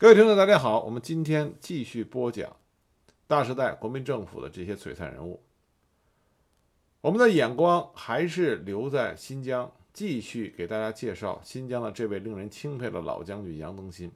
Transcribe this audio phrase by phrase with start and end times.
[0.00, 2.54] 各位听众，大家好，我们今天继续播讲
[3.26, 5.42] 大时代国民政府的这些璀璨人物。
[7.00, 14.12] 我们的眼光还是留在新疆，继续给大家介绍新疆的这位令人钦佩的老将军杨增新。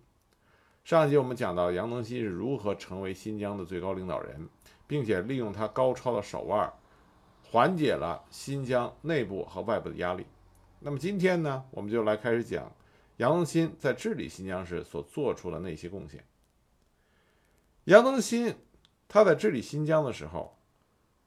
[0.85, 4.49] 上一集我们讲到杨增新是如何成为新疆的最高领导人，
[4.87, 6.73] 并且利用他高超的手腕，
[7.51, 10.25] 缓解了新疆内部和外部的压力。
[10.79, 12.71] 那么今天呢，我们就来开始讲
[13.19, 16.25] 杨增新在治理新疆时所做出的那些贡献。
[17.85, 18.55] 杨增新
[19.09, 20.57] 他在治理新疆的时候，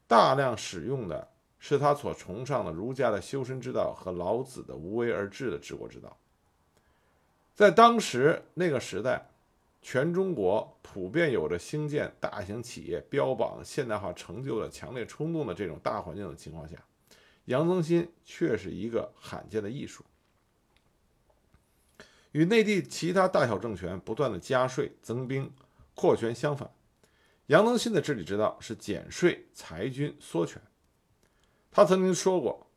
[0.08, 1.30] 大量使用的
[1.60, 6.18] 是他所崇尚的儒家的修身之道和老子的无为而治的治国之道。
[7.54, 9.30] 在当时那个时代，
[9.82, 16.78] 全中国普遍有着兴建大型企业、标榜现代化成就的强烈冲动的这种大环境的情况下。
[17.46, 20.04] 杨增新却是一个罕见的艺术，
[22.36, 25.50] 与内地其他大小政权不断的加税、增兵、
[25.94, 26.70] 扩权相反，
[27.46, 30.62] 杨增新的治理之道是减税、裁军、缩权。
[31.72, 32.68] 他曾经说过：“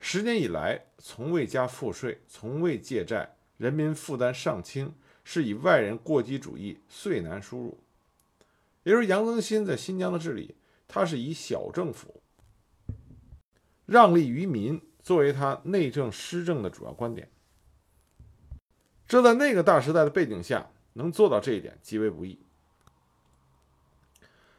[0.00, 7.78] 十年以来，从未加赋税，从未借债，人民负担尚轻，是以外人过激主义，税难输入。”
[8.84, 10.54] 也就是杨增新在新疆的治理，
[10.88, 12.22] 他是以小政府。
[13.84, 17.28] 让利于民作为他内政施政的主要观点，
[19.14, 22.36] 这在那个大时代的背景下能做到这一点极为不易。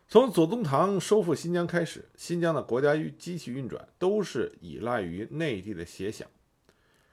[0.07, 6.23] 从左宗棠收复新疆开始，新疆的国家与机器运转都是依赖于内地的协饷。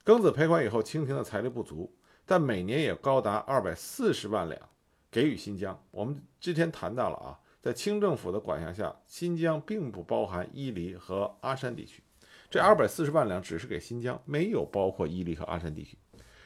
[0.05, 1.93] 庚子赔款以后，清廷的财力不足，
[2.25, 4.69] 但每年也高达二百四十万两
[5.11, 5.77] 给予新疆。
[5.91, 7.41] 我们之前谈到了啊。
[7.61, 12.05] 在清政府的管辖下，新疆并不包含伊犁和阿山地区。
[12.49, 15.99] 这二百四十万两只是给新疆，没有包括伊犁和阿山地区。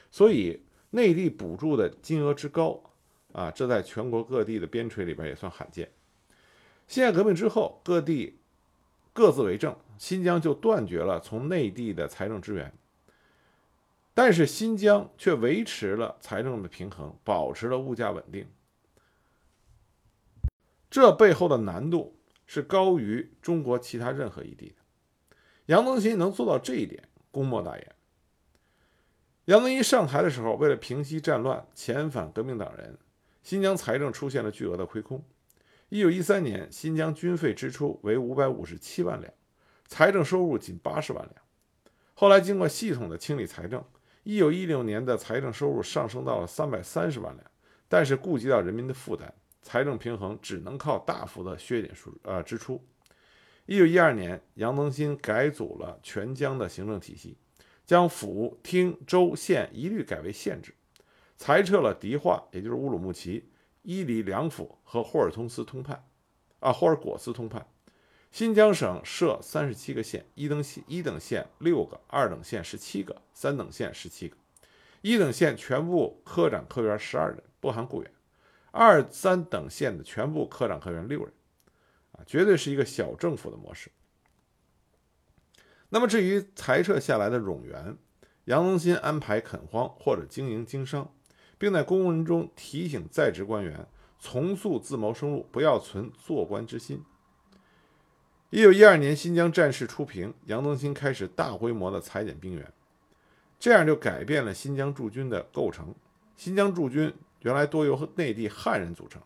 [0.09, 2.81] 所以内地补助的金额之高
[3.33, 5.91] 啊，这在全国各地的边陲里边也算罕见。
[6.87, 8.39] 辛亥革命之后，各地
[9.11, 12.73] 各自为政，新疆就断绝了从内地的财政支援。
[14.13, 18.47] 但是新疆却维持了财政的平衡，保持了物价稳定。
[20.89, 24.75] 这背后的难度是高于中国其他任何一地的。
[25.67, 27.95] 杨增新能做到这一点，功莫大焉。
[29.47, 32.97] 杨增新上台的时候，为了平息战乱、遣返革命党人，
[33.43, 35.23] 新疆财政出现了巨额的亏空。
[35.87, 39.33] 一九一三年，新疆军费支出为五百五十七万两，
[39.87, 41.35] 财政收入仅八十万两。
[42.13, 43.81] 后来经过系统的清理财政，
[44.23, 47.51] 一九一六年的财政收入上升到了三百三十万两，
[47.87, 49.33] 但是顾及到人民的负担。
[49.61, 52.85] 财政平衡只能靠大幅的削减数呃支出。
[53.65, 57.37] 一九一二年，杨增新改组了全疆的行政体系，
[57.87, 60.75] 将府、厅、州、县一律改为县制，
[61.37, 63.49] 裁撤了迪化，也就是乌鲁木齐、
[63.81, 66.05] 伊犁两府和霍尔通斯通判，
[66.59, 67.65] 啊，霍尔果斯通判。
[68.29, 74.35] 新疆省设三十七个县，一等县一等县六个，二等县十七个，三等县十七个。
[75.01, 78.11] 一等县全部科长科员十二人，不含雇员。
[78.71, 81.31] 二三等县的全部科长科员六人，
[82.11, 83.89] 啊，绝对是一个小政府的模式。
[85.89, 87.97] 那么至于裁撤下来的冗员，
[88.45, 91.13] 杨增新安排垦荒或者经营经商，
[91.57, 93.87] 并在公文中提醒在职官员
[94.19, 97.03] 从速自谋生路，不要存做官之心。
[98.49, 102.73] 一九一二年新疆战事初平，杨增新开始大规模的裁减兵员，
[103.59, 105.93] 这样就改变了新疆驻军的构成。
[106.35, 107.13] 新疆驻军。
[107.41, 109.21] 原来多由内地汉人组成，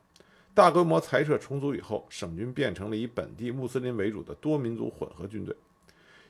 [0.54, 5.56] 大规模裁撤重组以后，省军变成了以本地穆斯林为主的多民族混合军队。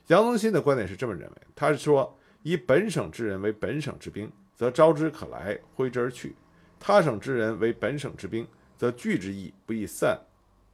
[0.08, 6.30] 杨增新的观点是这么认为：他是说，以本省之人为本省之兵，则招之可来，挥之而去；
[6.78, 8.46] 他省之人为本省之兵，
[8.76, 10.18] 则聚之易，不易散；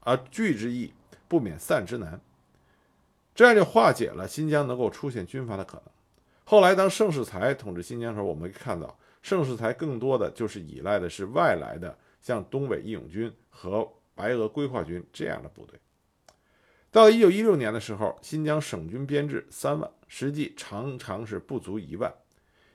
[0.01, 0.93] 而聚之易，
[1.29, 2.21] 不免散之难。
[3.35, 5.85] 这样就化解了新疆能够出现军阀的可能。
[6.45, 8.99] 后来，当盛世才统治新疆时候，我们可以看到。
[9.21, 15.79] 盛世才更多的就是依赖的是外来的，像东北义勇军和白俄规划军这样的部队。
[16.91, 22.13] 到一九一六年的时候，新疆省军编制三万，实际常常是不足一万，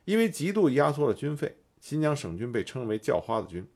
[0.06, 3.68] 因为极度压缩了军费，新疆省军被称为“叫花子军”，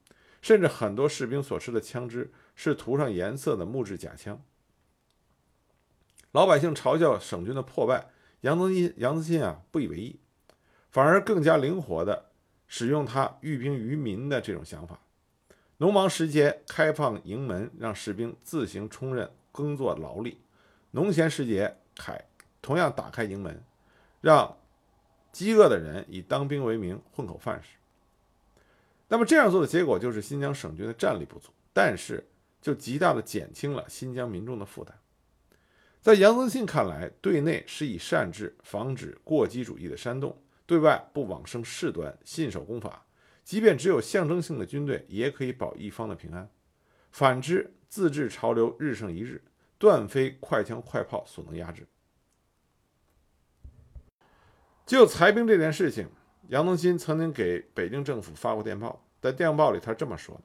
[0.42, 4.42] 甚至很多士兵所持的枪支是涂上颜色的木质假枪。
[6.32, 8.10] 老百姓嘲笑省军的破败，
[8.42, 10.20] 杨增新杨增新啊不以为意，
[10.92, 12.26] 反而更加灵活的。
[12.70, 15.00] 使用他寓兵于民的这种想法，
[15.78, 20.38] 农忙时节开放营门，让士兵自行充任耕作劳力；
[20.92, 22.24] 农闲时节凯
[22.62, 23.60] 同样打开营门，
[24.22, 24.56] 让
[25.32, 27.70] 饥饿的人以当兵为名混口饭吃。
[29.08, 32.24] 那么这样做的结果就是新疆省军的战力不足，但是
[32.62, 34.96] 就极大的减轻了新疆民众的负担。
[36.04, 40.32] 在杨增信看来，对内施以善治，防止过激主义的煽动；
[40.68, 43.04] 对外不往生事端，信守公法。
[43.44, 46.48] 即便只有象征性的军队，也可以保一方的平安。
[47.12, 49.42] 反之，自治潮流日盛一日，
[49.78, 51.88] 断非快枪快炮所能压制。
[54.86, 56.08] 就裁兵这件事情，
[56.48, 60.42] 杨东新曾经给北京政府发过电报，在电报里他这么说的：“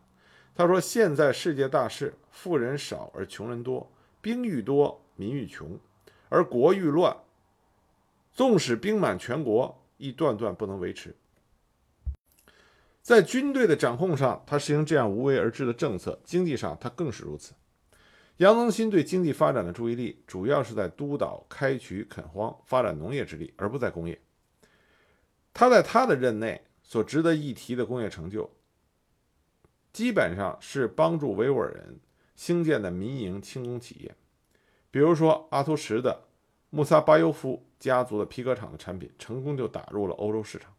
[0.55, 3.91] 他说，现在世界大势，富人少而穷人多，
[4.21, 5.79] 兵愈多，民愈穷，
[6.29, 7.17] 而国愈乱。
[8.33, 11.15] 纵使兵满全国，亦断断不能维持。”
[13.03, 17.53] 在军队的掌控上，他实行这样无为而治的政策；经济上，他更是如此。
[18.37, 24.21] 杨增新对经济发展的注意力，主要是在督导开渠垦荒、发展农业之力，而不在工业。
[25.53, 28.49] 他在他的任内所值得一提的工业成就，
[29.93, 32.01] 基本上是帮助维吾尔人
[32.37, 34.15] 兴建的民营轻工企业，
[34.91, 36.29] 比如说阿图什的
[36.71, 40.73] 穆萨巴尤夫家族的皮革厂的产品，成功就打入了欧洲市场。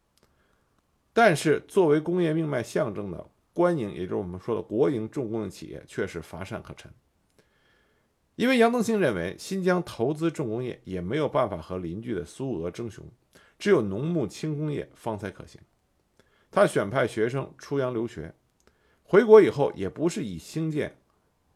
[1.14, 6.92] 但是，作为工业命脉象征的官营，也就是我们说的国营重工业企业，却是乏善可陈。
[8.34, 13.08] 因为杨增新认为，新疆投资重工业也没有办法和邻居的苏俄争雄，
[13.60, 15.60] 只有农牧轻工业方才可行。
[16.50, 18.34] 他选派学生出洋留学，
[19.04, 20.96] 回国以后也不是以兴建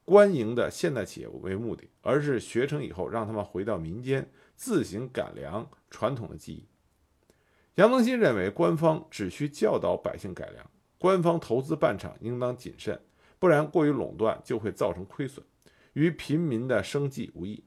[0.04, 6.68] 官营的现代企业为目的，而是学成以后让他们回到民间自行改良传统的技艺。
[7.78, 13.00] 杨增新认为，官方只需教导百姓改良，官方投资办厂应当谨慎，
[13.38, 15.46] 不然过于垄断就会造成亏损，
[15.92, 17.62] 与平民的生计无异。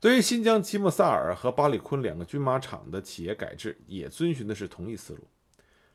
[0.00, 5.28] 对于新疆吉木萨尔和巴里坤两个军马场的企业改制，也遵循的是同一思路。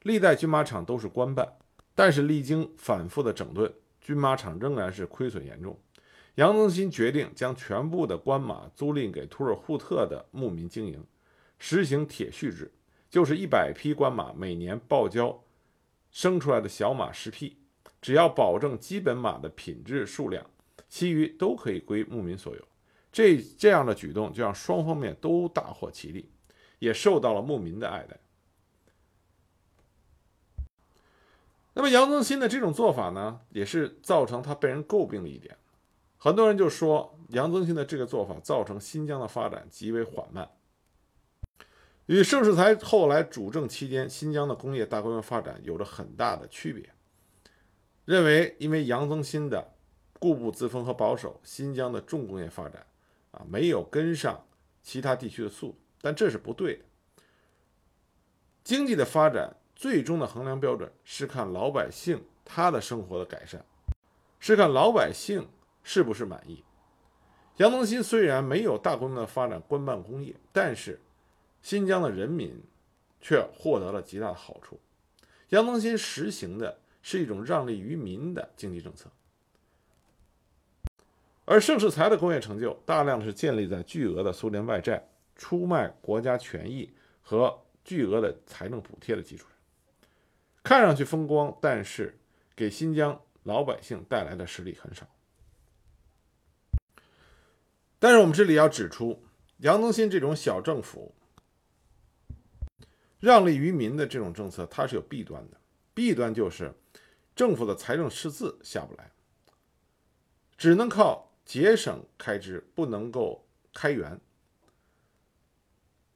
[0.03, 1.57] 历代军马场都是官办，
[1.93, 3.69] 但是历经反复的整顿，
[3.99, 5.77] 军马场仍然是亏损严重。
[6.35, 11.05] 杨增新决定将全部的官马租赁给土尔扈特的牧民经营。
[11.65, 12.69] 实行铁序制，
[13.09, 15.45] 就是一百匹官马每年报交
[16.11, 17.55] 生出来的小马十匹，
[18.01, 20.45] 只要保证基本马的品质数量，
[20.89, 22.67] 其余都可以归牧民所有。
[23.13, 26.29] 这这样的举动就让双方面都大获其利，
[26.79, 28.19] 也受到了牧民的爱戴。
[31.75, 35.55] 那么杨增新的这种做法呢，也是造成他被人诟病的一点。
[36.17, 40.51] 很多人就说杨增新的这个做法造成新疆的发展极为缓慢。
[42.07, 46.89] 与盛世才后来主政期间，新疆的工业大规模发展有着很大的区别。
[48.03, 49.73] 认为因为杨增新的
[50.19, 52.85] 固步自封和保守，新疆的重工业发展
[53.31, 54.45] 啊没有跟上
[54.81, 56.83] 其他地区的速度，但这是不对的。
[58.65, 63.65] 经济的发展最终的衡量标准是看老百姓他的生活的改善，
[64.41, 65.47] 是看老百姓
[65.83, 66.65] 是不是满意。
[67.57, 70.99] 杨增新虽然没有大规模的发展官办工业，但是。
[71.63, 72.61] 新疆的人民
[73.19, 74.79] 却获得了极大的好处。
[75.49, 79.09] 杨增新实行的是一种让利于民的经济政策，
[81.45, 89.57] 而盛世才的工业成就大量是建立在巨额的苏联外债、出卖国家权益和巨额的财政补贴的基础上。
[90.63, 92.17] 看上去风光，但是
[92.55, 95.07] 给新疆老百姓带来的实力很少。
[97.99, 99.23] 但是我们这里要指出，
[99.59, 101.13] 杨增新这种小政府。
[103.23, 105.55] 让利于民的这种政策，它是有弊端的。
[105.93, 106.73] 弊端就是
[107.33, 109.11] 政府的财政赤字下不来，
[110.57, 114.19] 只能靠节省开支，不能够开源。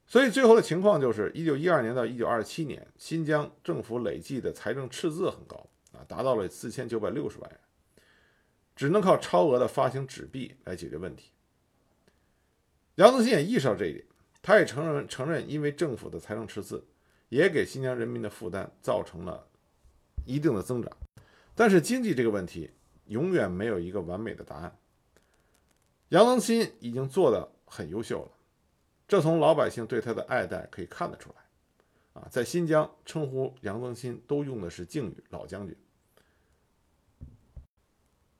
[0.06, 7.58] 所以最后的情况就是，一九一二年到一九二七年，新疆政府累计的财政赤字很高啊，达到了四千九百六十万元，
[8.76, 11.30] 只能靠超额的发行纸币来解决问题。
[12.96, 14.04] 杨增新也意识到这一点，
[14.42, 16.84] 他也承认承认，因为政府的财政赤字。
[17.28, 19.46] 也给新疆人民的负担造成了
[20.24, 20.96] 一定的增长，
[21.54, 22.70] 但是经济这个问题
[23.06, 24.78] 永远没有一个完美的答案。
[26.10, 28.30] 杨增新已经做得很优秀了，
[29.06, 32.20] 这从老百姓对他的爱戴可以看得出来。
[32.20, 35.76] 啊，在新疆称呼杨增新都用的是敬语“老将军”。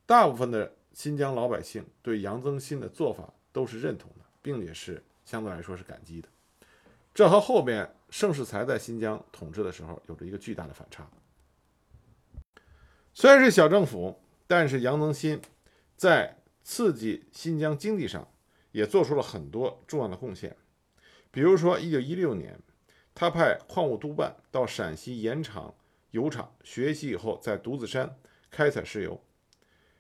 [0.07, 6.29] 大部分的新疆老百姓对杨增新的做法都是认同的，并且是相对来说是感激的。
[7.15, 11.09] 这和后边盛世才在新疆统治的时候有着一个巨大的反差。
[13.13, 15.41] 虽然是小政府，但是杨增新
[15.97, 18.29] 在刺激新疆经济上
[18.73, 20.57] 也做出了很多重要的贡献。
[21.31, 22.59] 比如说，一九一六年，
[23.15, 25.75] 他派矿务督办到陕西盐场
[26.13, 28.17] 油厂学习，以后在独子山
[28.51, 29.21] 开采石油。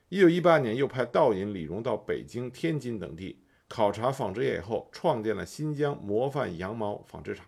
[0.09, 7.45] 一九一八年，又派道引李荣到北京、天津等地考察纺织业，以后创建了新疆模范羊毛纺织厂。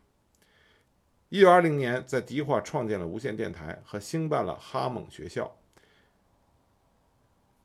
[1.31, 5.57] 一九二零年，在迪化创建了无线电台和兴办了哈蒙学校。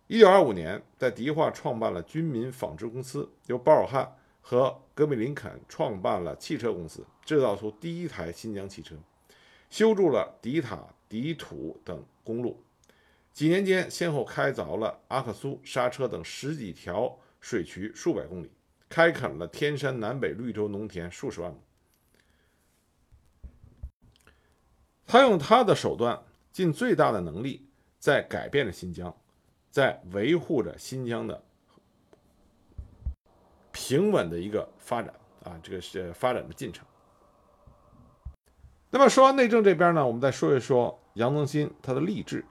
[0.05, 8.95] 一九二五年，在迪化创办了军民纺织公司，由包尔汉和格米林肯创办了汽车公司，制造出第一台新疆汽车，
[9.72, 12.63] 修筑了迪塔、迪土等公路。
[13.34, 18.51] 几年间，先后开凿了阿克苏、沙车等十几条水渠数百公里，
[18.88, 21.60] 开垦了天山南北绿洲农田数十万亩。
[25.07, 26.19] 他用他的手段，
[26.51, 27.67] 尽最大的能力，
[28.00, 29.15] 在改变着新疆，
[29.69, 31.43] 在维护着新疆的
[33.71, 36.85] 平稳的一个发展啊，这个是发展的进程。
[38.89, 42.45] 那么说完内政这边呢，我们再说一说杨增新他的励志。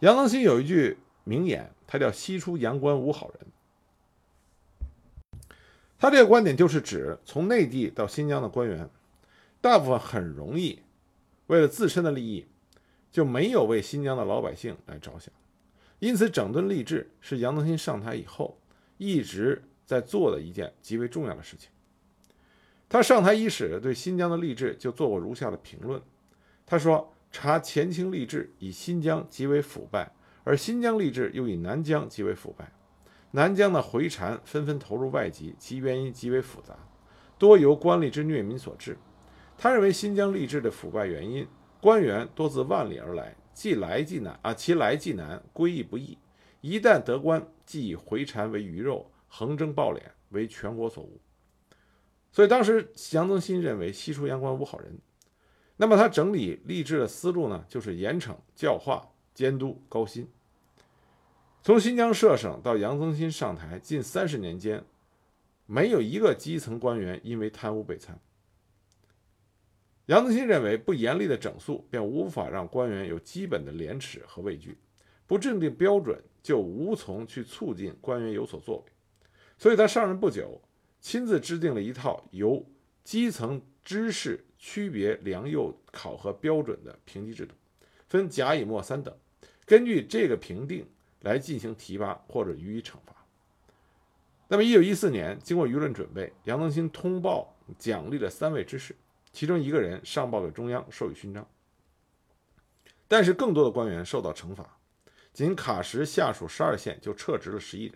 [0.00, 3.46] 杨增新有一句名言，他叫“西出阳关无好人”。
[5.98, 8.90] 他这个观点就是指，从内地到新疆的官员，
[9.60, 10.81] 大部分很容易。
[11.52, 12.46] 为了自身的利益，
[13.10, 15.30] 就没有为新疆的老百姓来着想，
[15.98, 18.58] 因此整顿吏治是杨增新上台以后
[18.96, 21.68] 一直在做的一件极为重要的事情。
[22.88, 26.00] 他上台伊始，对新疆的吏治就做过如下的评论：
[26.64, 30.10] 他说，查前清吏治以新疆极为腐败，
[30.44, 32.72] 而新疆吏治又以南疆极为腐败。
[33.32, 36.74] 南疆的回禅纷纷投入外籍，其原因极为复杂，
[37.36, 38.96] 多由官吏之虐民所致。
[39.62, 41.46] 他认为新疆吏治的腐败原因，
[41.80, 46.18] 官员多自万里而来，既来既难啊，其来既难，归亦不易。
[46.60, 50.00] 一旦得官，即以回禅为鱼肉，横征暴敛，
[50.30, 51.20] 为全国所无。
[52.32, 54.98] 所以当时杨增新认为西出阳关无好人。
[55.76, 60.28] 那么他整理吏治的思路呢，就是严惩、教化、监督、高薪。
[61.62, 64.84] 从新疆设省到杨增新上台近三十年间，
[65.66, 68.18] 没有一个基层官员因为贪污被参。
[70.12, 74.72] 杨增新认为，不严厉的整肃，便无法让官员有基本的廉耻和畏惧；
[75.26, 78.92] 不制定标准，就无从去促进官员有所作为。
[79.56, 80.60] 所以他上任不久，
[81.00, 82.62] 亲自制定了一套由
[83.02, 87.54] 基层知识区别良莠考核标准的评级制度，
[88.06, 89.16] 分甲、乙、末三等，
[89.64, 90.86] 根据这个评定
[91.20, 93.16] 来进行提拔或者予以惩罚。
[94.46, 98.94] 那么，一九一四年，经过舆论准备，杨增新通报奖励了三位知识。
[99.32, 101.48] 其中一个人上报给中央，授予勋章。
[103.08, 104.78] 但是更多的官员受到惩罚，
[105.32, 107.94] 仅喀什下属十二县就撤职了十一人。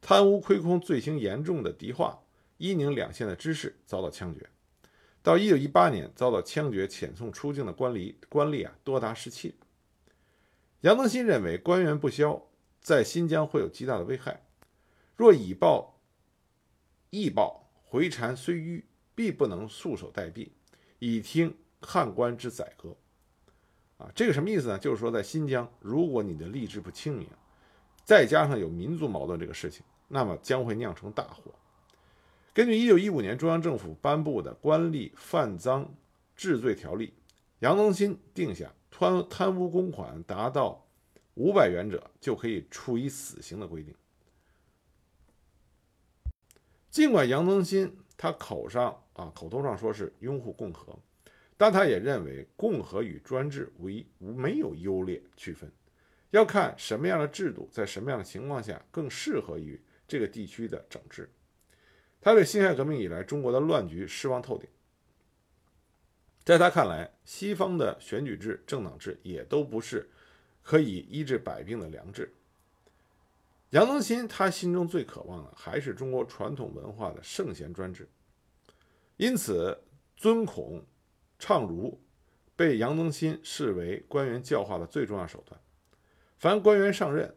[0.00, 2.22] 贪污亏空罪行严重的迪化、
[2.56, 4.48] 伊宁两县的知事遭到枪决。
[5.22, 9.56] 到一九一八年，遭到枪决遣送出境的官吏官吏啊多达十七人。
[10.80, 12.48] 杨增新认为，官员不肖
[12.80, 14.44] 在新疆会有极大的危害。
[15.16, 16.00] 若以暴
[17.10, 18.82] 易暴，回禅虽迂。
[19.14, 20.48] 必不能束手待毙，
[20.98, 22.96] 以听汉官之宰割。
[23.98, 24.78] 啊，这个什么意思呢？
[24.78, 27.28] 就是说，在新疆，如果你的吏治不清明，
[28.04, 31.54] 再加上有民族矛盾这个事情，那么将会酿成大祸。
[32.52, 35.94] 根据1915年中央政府颁布的《官吏犯赃
[36.34, 37.08] 治罪条例》，
[37.60, 40.84] 杨增新定下贪贪污公款达到
[41.34, 43.94] 五百元者就可以处以死刑的规定。
[46.90, 50.96] 尽管杨增新他口上，啊，口头上说是拥护共和，
[51.56, 55.68] 但他也认为共和与专制为无没有优劣区分，
[56.30, 61.28] 要看什么样的制度在什么样的情况下更适合于这个地区的整治。
[62.20, 64.68] 他对辛亥革命以来中国的乱局失望透顶，
[66.44, 70.08] 在他看来，西方的选举制、政党制也都不是
[70.62, 72.32] 可以医治百病的良治。
[73.72, 78.06] 杨增新他心中最渴望的还是中国传统文化的圣贤专制。
[79.16, 79.82] 因此，
[80.14, 80.84] 尊孔、
[81.38, 81.98] 唱儒
[82.54, 85.58] 被杨增新视为官员教化的最重要手段。
[86.36, 87.34] 凡官员上任，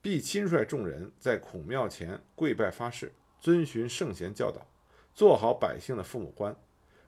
[0.00, 4.64] 必亲率众人在孔庙前跪拜发誓，遵循圣贤教导，
[5.12, 6.56] 做好百姓的父母官。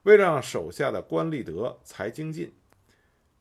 [0.03, 2.53] 为了让手下的官吏德才精进，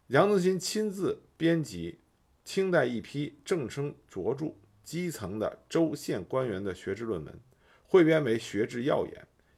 [0.08, 2.02] 杨增新亲自编辑
[2.44, 7.40] 清代一批正称卓著、基层的州县官员的学制论文，
[7.86, 9.16] 汇编为《学制要言》。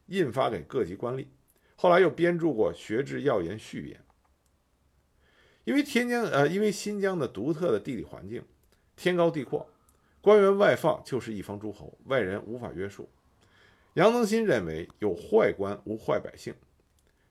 [0.08, 1.26] 印发给各级官吏，
[1.76, 4.00] 后来又编著过《学制要言序言》。
[5.64, 8.44] 因为天津呃，因为新疆的独特的地理环境，
[8.96, 9.68] 天高地阔，
[10.22, 13.10] 官员外放就是一方诸侯，外人无法约束。
[13.96, 16.54] 杨增新认为有坏官无坏百姓，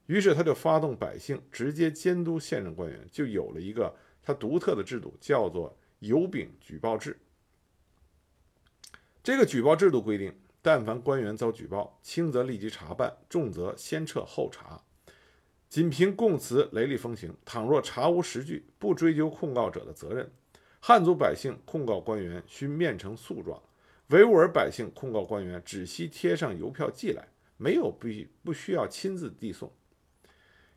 [0.06, 7.16] 于是他就发动百姓直接监督县政官员，就有了一个他独特的制度，叫做有柄举报制。
[9.24, 14.82] 这个举报制度规定，但凡官员遭举报，轻则立即查办，重则先撤后查，
[15.70, 17.34] 仅凭供词雷厉风行。
[17.42, 20.30] 倘若查无实据，不追究控告者的责任。
[20.78, 23.58] 汉族百姓控告官员，需面呈诉状；
[24.08, 27.26] 维吾尔百姓控告官员，只需贴上邮票寄来，
[27.56, 29.72] 没有必不需要亲自递送。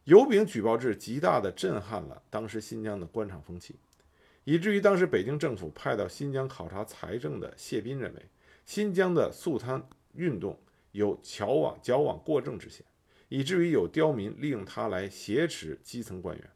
[0.06, 3.75] 油饼举报制极大地震撼了当时新疆的官场风气，
[4.46, 8.25] 以至于当时北京政府派到新疆考察财政的谢斌认为，
[8.68, 10.60] 新疆的肃贪运动
[10.92, 12.86] 有矫枉矫枉过正之嫌，
[13.30, 16.52] 以至于有刁民利用它来挟持基层官员。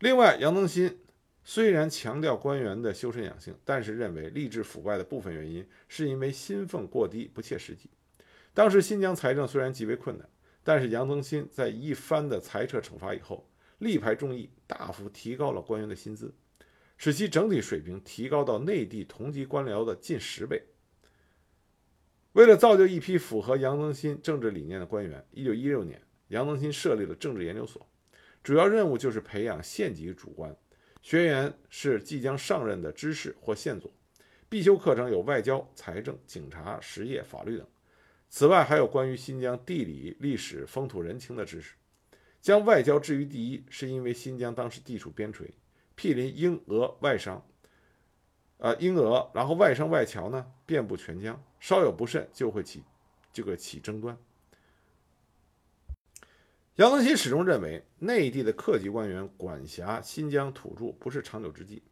[0.00, 0.98] 另外，杨增新。
[1.44, 7.88] 虽然强调官员的修身养性，但是认为吏治腐败的部分原因是因为薪俸过低、不切实际。
[8.52, 10.28] 当时新疆财政虽然极为困难，
[10.62, 16.34] 但是杨增新在一番的裁撤惩罚以后，力排众议，大幅提高了官员的薪资，
[16.98, 20.62] 使其整体水平提高到内地同级官僚的近十倍。
[22.32, 27.88] 为了造就一批符合杨增新政治理念的官员，1916年，杨增新设立了政治研究所，
[28.42, 30.54] 主要任务就是培养县级主官。
[31.00, 33.90] 学员是即将上任的知事或县佐，
[34.48, 37.66] 必修课程有外交、财政、警察、实业、法律等。
[38.28, 41.74] 此外，还有关于新疆地理、历史、风土人情的知识。
[42.40, 45.48] 将外交置于第一，是因为新疆当时地处边陲，
[45.98, 47.44] 毗邻英俄外商，
[48.58, 52.84] 呃，英俄，然后外商外侨呢遍布全疆，稍有不慎就会起
[53.32, 54.16] 这个起争端。
[56.76, 61.82] 杨增新始终认为，内地的客级官员管辖新疆土著不是长久之计。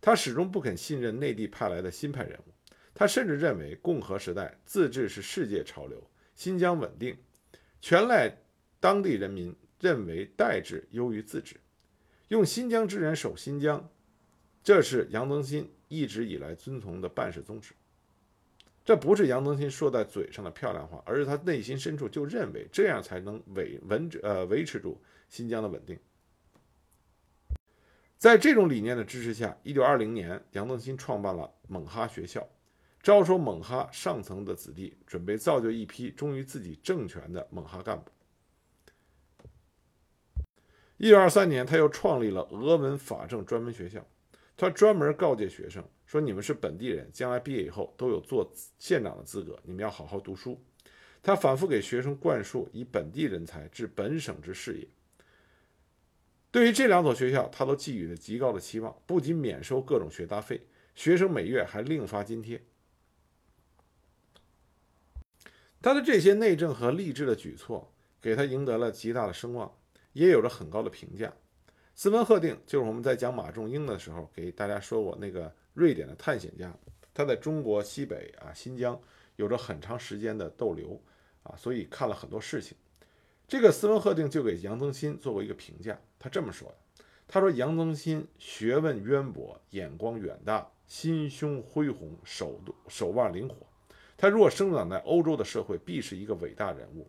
[0.00, 2.54] 他始终不肯信任内地派来的新派人物。
[2.94, 6.02] 他甚至认为，共和时代自治是世界潮流，
[6.34, 7.14] 新疆稳定
[7.82, 8.34] 全赖
[8.80, 11.60] 当地人民认为代治优于自治，
[12.30, 13.90] 用新疆之人守新疆，
[14.62, 17.74] 这是杨增新一直以来遵从的办事宗旨。
[18.84, 24.96] 这不是杨增新说在嘴上的漂亮话，而是他内心深处就认为这样才能维稳呃维持住
[25.28, 25.98] 新疆的稳定。
[28.16, 32.48] 在这种理念的支持下，一九二零年，杨增新创办了蒙哈学校，
[33.02, 38.12] 招收蒙哈上层的子弟，准备造就一批忠于自己政权的蒙哈干部。
[41.00, 44.06] 一九二三年，他又创立了俄文法政专门学校，
[44.54, 45.82] 他专门告诫学生。
[46.04, 50.62] 说你们是本地人，将来毕业以后都有做县长的资格，你们要好好读书。
[51.22, 54.86] 他反复给学生灌输以本地人才治本省之事业。
[56.50, 62.62] 对于这两所学校，他都寄予了极高的期望，不仅免收各种学杂费，学生每月还另发津贴。
[65.80, 69.74] 他的这些内政和励志的举措，给他赢得了极大的声望，
[70.12, 71.32] 也有着很高的评价。
[71.94, 75.52] 斯文赫定就是我们在讲马仲英的时候给大家说过那个。
[75.72, 76.76] 瑞典的探险家，
[77.14, 79.00] 他在中国西北啊新疆
[79.36, 81.00] 有着很长时间的逗留
[81.44, 82.76] 啊，所以看了很多事情。
[83.46, 93.54] 这个斯文赫定就给杨增新做过一个评价，他这么说的：他说杨增新学问渊博，眼光远大，心胸恢宏，手手腕灵活。
[94.16, 97.08] 他若生长在欧洲的社会，必是一个伟大人物。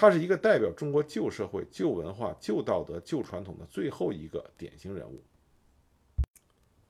[0.00, 5.20] 他是一个代表中国旧社会、旧文化、旧道德、旧传统的最后一个典型人物。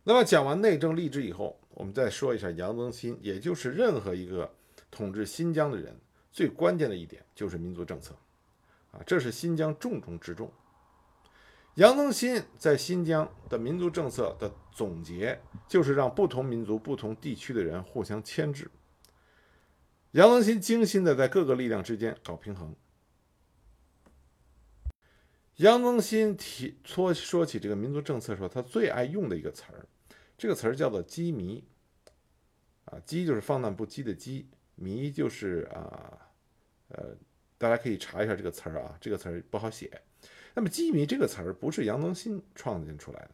[0.05, 4.55] 那么讲完内政吏治以后，我们再说一下杨增新，也就是任何一个
[4.90, 5.99] 统治新疆的人
[6.31, 8.14] 最关键的一点就是民族政策，
[8.90, 10.53] 啊，这是新疆重中之重。
[11.77, 18.71] 杨增新在新疆的民族政策的总结就是让不同民族、不同地区的人互相牵制。
[20.11, 22.77] 杨增新精心的在各个力量之间搞平衡。
[25.59, 29.85] 杨增新提说说起这个民族政策的时候，他最爱用的一个词儿。
[30.37, 31.61] 这个词儿叫做“羁縻”，
[32.87, 34.44] 啊，“羁”就是放荡不羁的“羁
[34.79, 36.31] ”，“縻”就是啊，
[36.90, 37.16] 呃，
[37.59, 40.01] 大家可以查一下这个词儿啊，这个词儿不好写。
[40.55, 43.31] 那么“羁縻”这个词儿不是杨增新创建出来的，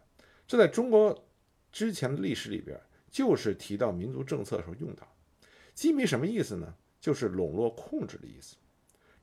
[0.46, 1.28] 这在中国
[1.70, 5.06] 之前的历史里边就是提到民族政策的时候用到。
[5.76, 6.74] “羁縻”什么意思呢？
[6.98, 8.56] 就是笼络、控制的意思。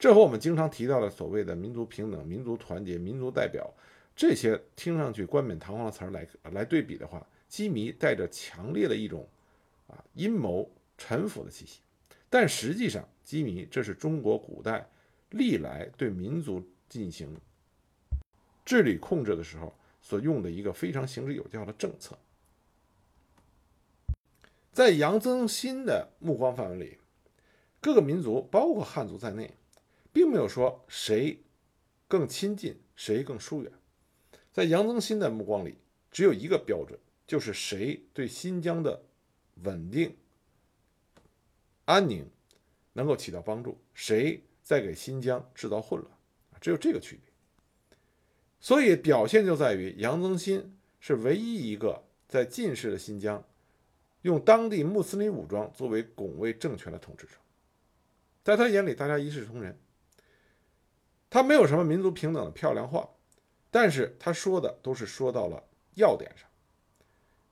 [0.02, 3.72] 这和我们经常提到的所谓的民族平等、民族团结、民族代表
[4.16, 9.30] 这些听上去冠冕堂皇的词儿来来对比的话，机迷带着强烈的一种
[9.88, 11.82] 啊阴谋臣服的气息，
[12.32, 14.90] 但实际上，机迷这是中国古代
[15.30, 17.38] 历来对民族进行
[18.66, 22.18] 治理控制的时候所用的一个非常行之有效的政策。
[24.72, 26.98] 在杨增新的目光范围里，
[27.80, 29.54] 各个民族，包括汉族在内，
[30.14, 31.42] 并没有说谁
[32.08, 33.72] 更亲近，谁更疏远。
[34.52, 35.78] 在杨增新的目光里，
[36.12, 39.02] 只有一个标准，就是谁对新疆的
[39.64, 40.16] 稳定、
[41.86, 42.30] 安宁
[42.94, 46.12] 能够起到帮助，谁在给新疆制造混乱，
[46.60, 47.32] 只有这个区别。
[48.60, 53.44] 所以表现就在于杨增新是唯一一个在近世的新疆，
[54.24, 57.34] 用当地穆斯林武装作为拱卫政权的统治者。
[58.44, 59.80] 在他眼里，大家一视同仁。
[61.32, 63.10] 他没有什么民族平等的漂亮话。
[63.72, 65.64] 但是他说的都是说到了
[65.94, 66.46] 要点上。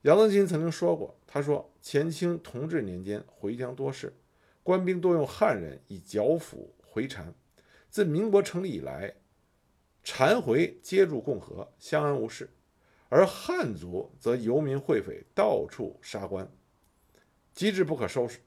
[0.02, 4.14] 杨增新曾经说过：“他说前清同治年间回疆多事，
[4.64, 7.34] 官兵多用汉人以剿抚回禅。
[7.90, 9.16] 自民国成立以来，
[10.04, 12.48] 禅回皆入共和，相安无事；
[13.08, 16.52] 而汉族则游民会匪到处杀官，
[17.54, 18.40] 机制不可收拾。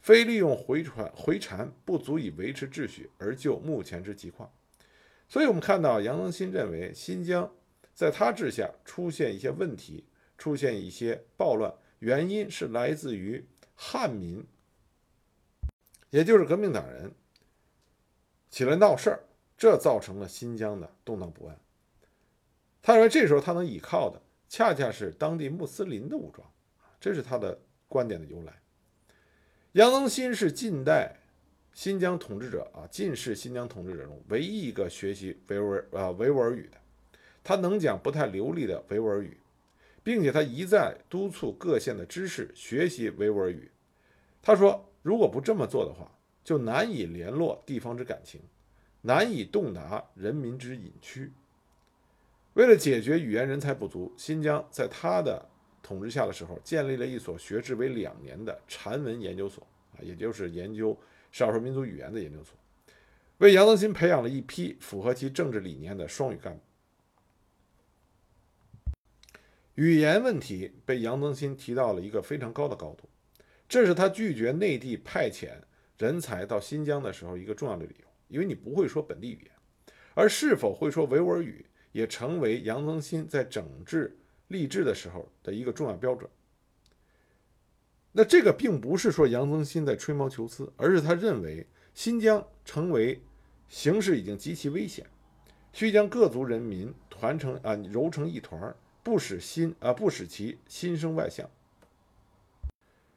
[0.00, 4.50] 非利用回传回禅不足以维持秩序，而就目前之急况。”
[5.28, 7.52] 所以，我们看到杨增新认为新疆
[7.94, 10.04] 在他治下出现一些问题，
[10.38, 14.46] 出现一些暴乱，原因是来自于汉民，
[16.10, 17.12] 也就是革命党人
[18.50, 19.24] 起来闹事儿，
[19.58, 21.58] 这造成了新疆的动荡不安。
[22.80, 26.48] 他认为这时候他能依靠的恰恰是当地穆斯林的武装，
[27.00, 28.62] 这是他的观点的由来。
[29.72, 31.16] 杨增新是近代。
[31.76, 36.78] 新疆统治者啊，近世新疆统治者中唯一一个学习维吾尔啊维吾尔语的，
[37.44, 39.36] 他能讲不太流利的维吾尔语，
[40.02, 43.70] 并且他一再督促各县的知识学习维吾尔语。
[44.40, 46.10] 他说，如果不这么做的话，
[46.42, 48.40] 就难以联络地方之感情，
[49.02, 51.30] 难以洞达人民之隐区。
[52.54, 55.46] 为了解决语言人才不足，新疆在他的
[55.82, 59.62] 统治下的时候，建立了一所学制为两年的禅文研究所
[59.92, 60.98] 啊，也就是研究。
[61.30, 62.56] 少数民族语言的研究所，
[63.38, 66.60] 为杨增新培养了一批符合其政治理念的双语干部。
[69.74, 73.08] 语言问题被杨增新提到了一个非常高的高度，
[73.68, 75.50] 这是他拒绝内地派遣
[75.98, 78.06] 人才到新疆的时候一个重要的理由。
[78.28, 79.52] 因为你不会说本地语言，
[80.14, 86.28] 而是否会说维吾尔语，也成为杨增新在整治吏治的时候的一个重要标准。
[88.18, 93.20] 那这个并不是说杨增新在吹毛求疵，而是他认为新疆成为
[93.68, 95.06] 形势已经极其危险，
[95.74, 101.46] 需将各族人民团成啊揉成一团，不使心啊不使其心生外向。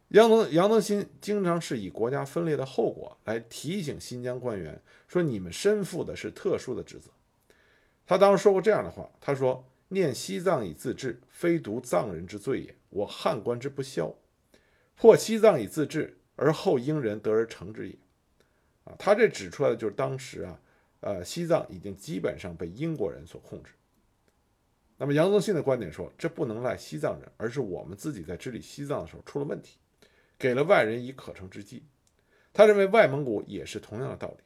[0.10, 7.10] 杨增杨增新经常是以国家分裂的后果来提醒新疆官员说：“你们身负的是特殊的职责。”
[8.06, 14.14] 他当时说过这样的话：“他说念西藏以自治，非独藏人之罪也，我汉官之不肖。”
[15.00, 17.98] 破西藏以自治，而后英人得而成之也。
[18.84, 20.60] 啊，他这指出来的就是当时啊，
[21.00, 23.72] 呃，西藏已经基本上被英国人所控制。
[24.98, 29.78] 那么杨宗新的观点说，这不能赖西藏人，而是我们自己在治理西藏的时候出了问题，
[30.38, 31.86] 给了外人以可乘之机。
[32.52, 34.44] 他认为外蒙古也是同样的道理。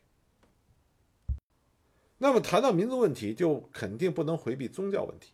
[2.20, 5.34] 那么谈到民族问题，就肯定不能回避宗教问题，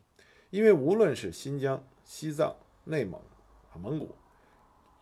[0.50, 2.56] 因为无论是新疆、西藏、
[2.86, 3.20] 内蒙
[3.74, 4.16] 啊、蒙古。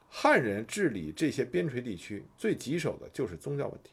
[0.10, 3.92] 汉人治理这些边陲地区最棘手的就是宗教问题，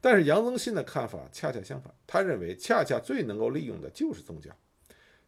[0.00, 4.50] 但是杨增新的看法恰恰相反，他认为恰恰最能够利用的就是宗教。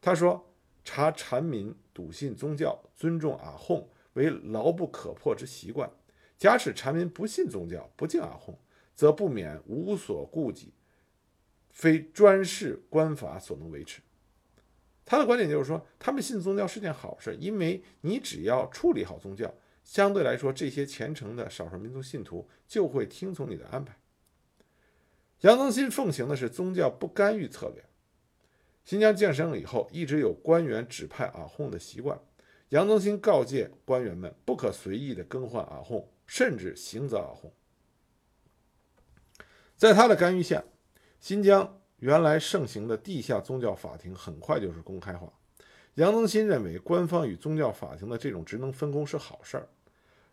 [0.00, 0.48] 他说
[0.84, 5.90] ：“查禅民笃信宗教，尊重阿訇为牢不可破之习惯。
[6.38, 8.54] 假使禅民不信宗教，不敬阿訇，
[8.94, 10.72] 则不免无所顾忌，
[11.70, 14.00] 非专事官法所能维持。”
[15.04, 19.52] 他的观点就是说，他们信宗教是件好事，因为你只要处理好宗教。
[19.82, 23.96] 相对来说，这些虔诚的少数民族信徒就会听从你的安排。
[25.40, 27.84] 杨增新奉行的是宗教不干预策略。
[28.84, 32.20] 新疆建省以后，一直有官员指派阿訇的习惯。
[32.70, 37.50] 杨增新告诫官员们，不可随意的更换阿訇，甚至行责阿訇。
[39.76, 40.64] 在他的干预下，
[41.20, 45.32] 新疆原来盛行的地下宗教法庭很快就是公开化。
[45.96, 49.68] 杨增新认为，官方与宗教法庭的这种职能分工是好事儿。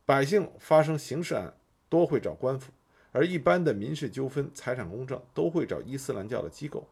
[0.06, 1.54] 百姓发生刑事案
[1.90, 2.72] 多会找官府，
[3.12, 6.88] 而一般的民事纠纷、财产公证都会找伊斯兰教的机构。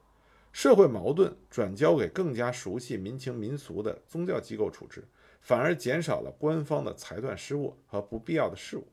[0.52, 5.08] 社会矛盾转交给更加熟悉民情民俗的宗教机构处置，
[5.40, 8.86] 反而减少了官方的裁断失误和不必要的事务。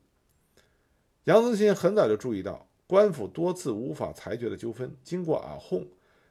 [1.25, 5.85] 杨增新很早就注意到，官府多次无法裁决的纠纷，经过阿訇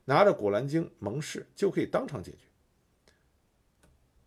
[0.06, 2.38] 拿着《古兰经》盟誓，就可以当场解决。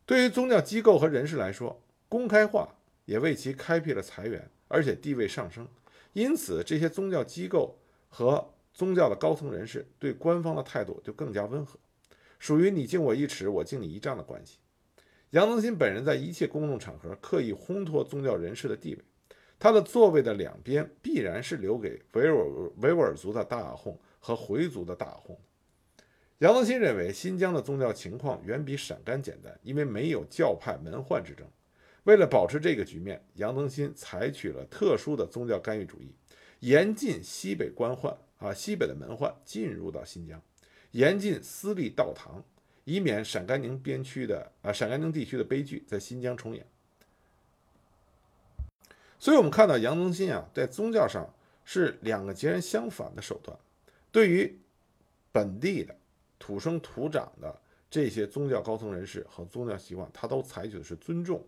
[0.07, 5.67] 对于宗教机构和人士来说，公开化也为其开辟了财源，而且地位上升。
[6.13, 11.77] 因此，这些宗教机构和宗教的高层人士对官方的态度就更加温和，
[12.39, 14.59] 属于你敬我一尺，我敬你一丈的关系。
[15.31, 19.03] 杨增新本人在一切公共场合刻意烘托宗教人士的地位，
[19.59, 25.37] 他的座位的两边必然是留给维吾尔维吾尔族的大阿訇和回族的大阿訇。
[26.39, 31.47] 杨增新认为，新疆的宗教情况远比陕甘简单，因为没有教派门宦之争。
[32.03, 36.13] 为了保持这个局面，杨增新采取了特殊的宗教干预主义，
[36.59, 40.39] 严禁西北官宦啊，西北的门宦进入到新疆，
[40.91, 42.43] 严禁私立道堂。
[42.83, 46.65] 以免陕甘宁边区的啊陕甘宁地区的悲剧在新疆重演。
[49.19, 51.33] 所以，我们看到杨增新啊，在宗教上
[51.65, 53.57] 是两个截然相反的手段。
[54.09, 54.57] 对于
[55.33, 55.93] 本地的
[56.39, 61.45] 土生土长的这些宗教高层人士和宗教习惯，他都采取的是尊重、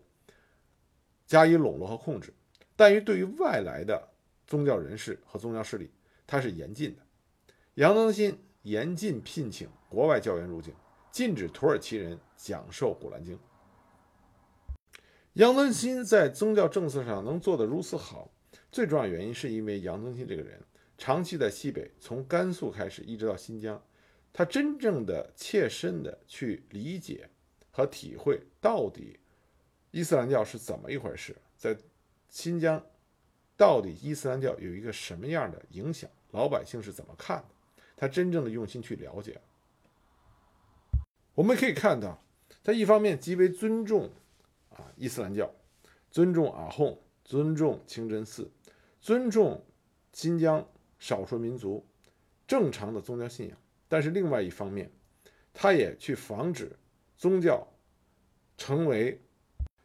[1.26, 2.30] 加以笼络和控制；
[2.76, 4.08] 但于对于外来的
[4.46, 5.90] 宗教人士和宗教势力，
[6.26, 7.02] 他是严禁的。
[7.74, 10.74] 杨增新严禁聘请国外教员入境。
[11.12, 13.36] 禁止土耳其人讲授《古兰经》。
[15.32, 18.30] 杨增新在宗教政策上能做得如此好，
[18.70, 20.62] 最重要原因是因为杨增新这个人
[20.96, 23.82] 长期在西北，从甘肃开始一直到新疆，
[24.32, 27.28] 他真正的切身的去理解
[27.70, 29.18] 和体会到底
[29.90, 31.76] 伊斯兰教是怎么一回事，在
[32.28, 32.80] 新疆
[33.56, 39.40] 到底伊斯兰教有一个什么样的影响，老百姓是怎么看的，他真正的用心去了解。
[41.34, 42.22] 我们可以看到，
[42.62, 44.10] 他一方面极为尊重
[44.70, 45.52] 啊伊斯兰教，
[46.10, 48.50] 尊重阿訇，尊重清真寺，
[49.00, 49.64] 尊重
[50.12, 50.66] 新疆
[50.98, 51.84] 少数民族
[52.46, 53.58] 正常的宗教信仰。
[53.90, 54.88] 但是另外一方面，
[55.52, 56.70] 他也去防止
[57.16, 57.66] 宗教
[58.56, 59.20] 成为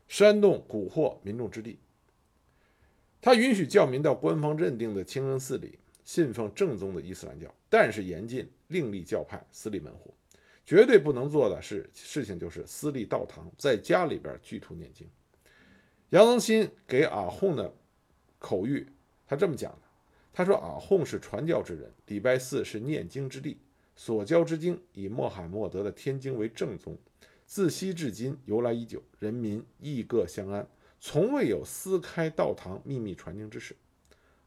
[0.08, 1.80] 煽动蛊惑民众之地。
[3.20, 10.13] 他允许教民到官方认定的清真寺里信奉正宗的伊斯兰教，但是严禁另立教派、私立门户。
[10.63, 15.10] 绝对不能做的是事情，就是私立道堂，在家里边聚徒念经。
[16.10, 17.74] 杨增新给阿訇的
[18.38, 18.86] 口谕，
[19.26, 19.82] 他这么讲的：
[20.32, 23.58] 他说，阿訇是传教之人，礼拜四是念经之地，
[23.96, 26.98] 所教之经以穆罕默德的天经为正宗，
[27.46, 30.68] 自西至今由来已久，人民亦各相安，
[31.00, 33.76] 从未有私开道堂、秘密传经之事。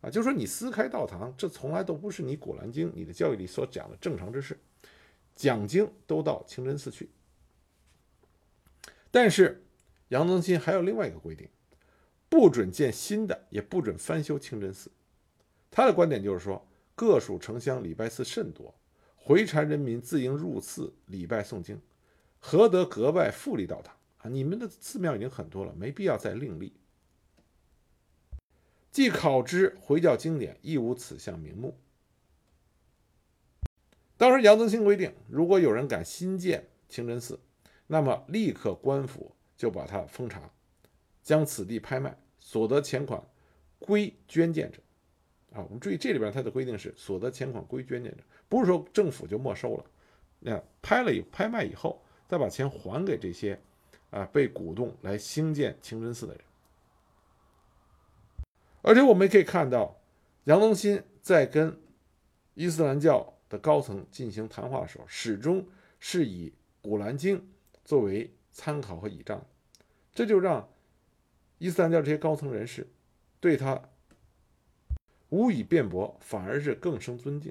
[0.01, 4.57] 啊，就说你私开道堂，这从来都不是你《古兰经》你的教育里所讲的正常之事。
[5.35, 7.09] 讲经都到清真寺去，
[9.11, 9.65] 但是
[10.09, 11.49] 杨增新还有另外一个规定，
[12.29, 14.91] 不准建新的，也不准翻修清真寺。
[15.71, 18.75] 他的观点就是说，各属城乡礼拜寺甚多，
[19.29, 21.79] 回禅人民自应入寺礼拜诵经，
[22.38, 24.31] 何得格外复立道堂啊？
[24.31, 26.73] 你们的寺庙已经很多了，没必要再另立。
[28.91, 31.77] 既考之回教经典，亦无此项名目。
[34.17, 37.38] 当时杨增新规定，如果有人敢新建清真寺，
[37.87, 40.51] 那么立刻官府就把他封查，
[41.23, 43.23] 将此地拍卖，所得钱款
[43.79, 44.81] 归捐建者。
[45.53, 49.85] 啊，我们注意这里边它的规定是所得钱款归捐建者，不是说政府就没收了。
[50.41, 53.61] 那拍了以拍卖以后，再把钱还给这些
[54.11, 56.43] 啊被鼓动来兴建清真寺的人。
[58.83, 59.97] 而且我们也可以看到，
[60.45, 61.79] 杨增新在跟
[62.55, 63.35] 伊斯兰教。
[63.51, 65.67] 的高层进行谈话的时候，始终
[65.99, 66.51] 是以
[66.83, 67.39] 《古兰经》
[67.83, 69.43] 作为参考和倚仗，
[70.13, 70.69] 这就让
[71.57, 72.87] 伊斯兰教这些高层人士
[73.41, 73.89] 对他
[75.31, 77.51] 无以辩驳，反而是更生尊敬。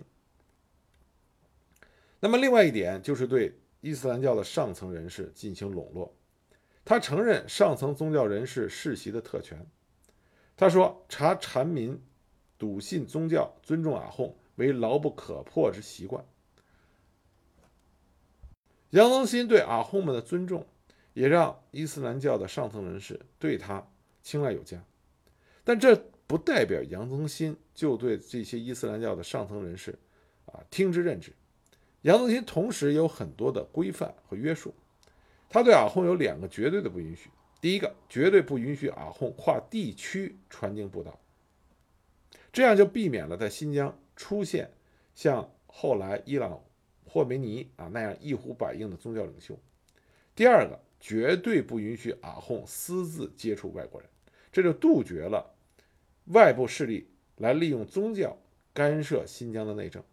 [2.19, 6.13] 那么，另外一点就是对伊斯兰教的上层人士进行笼络，
[6.83, 9.65] 他承认上层宗教人士世袭的特权。
[10.55, 12.01] 他说：“查禅民
[12.57, 16.25] 笃信宗教，尊重阿訇。”为牢不可破之习惯。
[18.89, 20.65] 杨增新对阿訇们的尊重，
[21.13, 23.87] 也让伊斯兰教的上层人士对他
[24.23, 24.83] 青睐有加。
[25.63, 29.99] 但这不代表杨增新就对这些伊斯兰教的上层人士
[30.47, 31.31] 啊听之任之。
[32.03, 34.73] 杨增新同时有很多的规范和约束。
[35.49, 37.29] 他对阿訇有两个绝对的不允许：
[37.61, 41.19] 第一个，绝对不允许阿訇跨地区传经布道，
[42.51, 43.97] 这样就避免了在新疆。
[44.15, 44.71] 出现
[45.13, 46.59] 像后来伊朗
[47.05, 49.57] 霍梅尼啊那样一呼百应的宗教领袖。
[50.35, 54.09] 第二个，绝对不允许阿訇私自接触外国人，
[54.51, 55.53] 这就杜绝了
[56.25, 57.07] 外部势力
[57.37, 58.35] 来利用宗教
[58.73, 60.03] 干涉新疆的内政。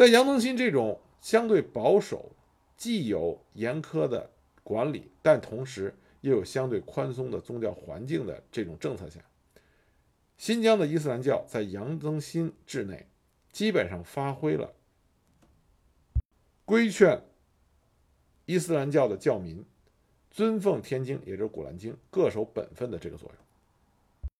[0.00, 2.30] 在杨增新这种相对保守、
[2.74, 4.30] 既有严苛的
[4.64, 9.20] 管理，但同时又有相对宽松的宗教环境的这种政策下。
[10.38, 13.08] 新疆的伊斯兰教在杨增新治内
[13.52, 14.72] 基本上发挥了
[16.64, 17.22] 规劝
[18.46, 19.62] 伊斯兰教的教民
[20.30, 24.30] 尊奉天经，也就是《古兰经》，各守本分的这个作用。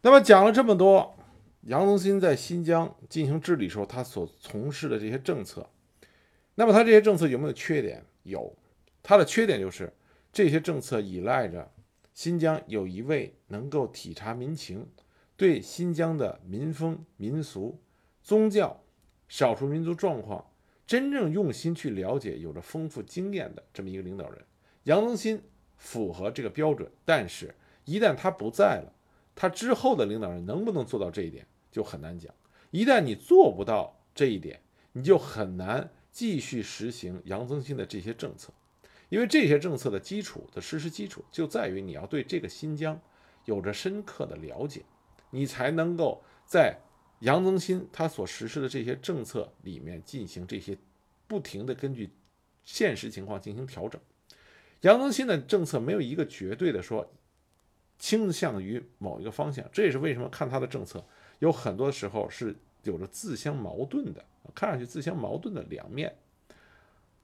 [0.00, 1.14] 那么讲了这么多，
[1.66, 5.68] 杨宗新在新疆进行治理时候，他所从事的这些政策，
[6.56, 8.04] 那么他这些政策有没有缺点？
[8.24, 8.54] 有，
[9.02, 9.92] 他的缺点就是
[10.30, 11.72] 这些政策依赖着
[12.12, 14.86] 新疆有一位能够体察民情，
[15.36, 17.80] 对新疆的民风民俗。
[18.22, 18.82] 宗教、
[19.28, 20.50] 少数民族状况，
[20.86, 24.42] 真正用心去了解，有着丰富经验的这么一个领导人，
[24.84, 25.42] 杨宗新
[25.76, 26.90] 符合这个标准。
[27.04, 28.92] 但是，一旦他不在了，
[29.34, 32.32] 他之后的领导人能不能做到这一点，就很难讲。
[32.70, 38.52] 一旦你做不到这一点，你就很难继续实行杨增新的这些政策，
[39.08, 42.98] 因为这些政策的基础的实施基础就在于你要对这个新疆
[43.44, 44.82] 有着深刻的了解，
[45.30, 46.78] 你才能够在。
[47.20, 50.76] 杨增新他所实施的这些政策里面进行这些
[51.26, 52.10] 不停的根据
[52.64, 53.98] 现实情况进行调整。
[54.82, 57.10] 杨增新的政策没有一个绝对的说
[57.98, 61.02] 倾向于某一个方向，这也是为什么看他的政策
[61.38, 66.16] 有很多时候是有着自相矛盾的，看上去自相矛盾的两面，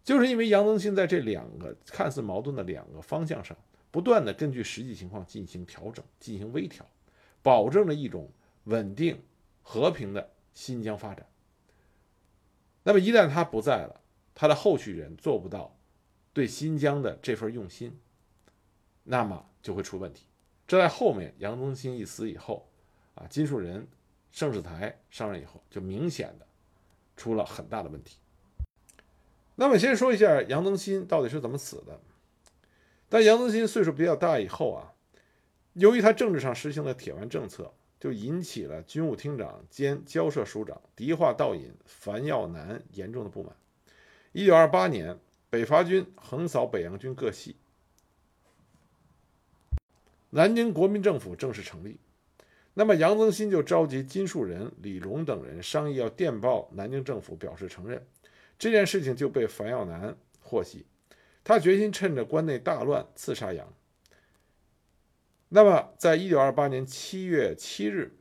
[0.04, 3.56] 就是因为杨宗新在这两个看似矛盾的两个方向上
[3.90, 6.86] 不断的根据实际情况进行调整、进行微调，
[7.42, 8.30] 保证了一种
[8.64, 9.20] 稳定。
[9.62, 11.24] 和平的新疆发展。
[12.82, 14.00] 那么一旦他不在了，
[14.34, 15.76] 他的后续人做不到
[16.32, 17.96] 对新疆的这份用心，
[19.04, 20.24] 那么就会出问题。
[20.66, 22.68] 这在后面杨宗新一死以后，
[23.14, 23.86] 啊，金树人、
[24.30, 26.46] 盛世才上任以后，就明显的
[27.16, 28.18] 出了很大的问题。
[29.56, 32.00] 那么先说一下杨增新到底是怎么死的。
[33.08, 34.92] 但杨增新岁数比较大以后啊，
[35.74, 37.72] 由于他政治上实行了铁腕政策。
[38.00, 43.54] 就引起了军务厅长兼交涉署长迪化道隐樊耀南严重的不满。
[44.32, 45.18] 一九二八年，
[45.50, 47.56] 北伐军横扫北洋军各系，
[50.30, 51.98] 南京国民政府正式成立。
[52.74, 58.06] 那么杨增新就召集金树人、李龙等人商议，要电报南京政府表示承认。
[58.58, 60.86] 这件事情就被樊耀南获悉，
[61.42, 63.72] 他决心趁着关内大乱刺杀杨。
[65.48, 68.12] 那么，在一九二八年七月七日，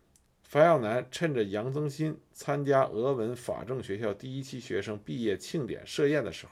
[0.41, 6.51] 樊耀南趁着杨增新参加俄文法政学校第一期学生毕业庆典设宴的时候，